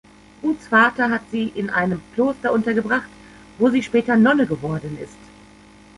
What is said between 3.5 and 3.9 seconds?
wo sie